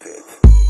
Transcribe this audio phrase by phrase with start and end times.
[0.00, 0.69] pit.